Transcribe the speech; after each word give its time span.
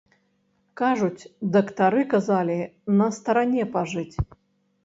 Кажуць, 0.79 1.27
дактары 1.55 2.01
казалі 2.13 2.57
на 3.03 3.11
старане 3.19 3.67
пажыць. 3.77 4.15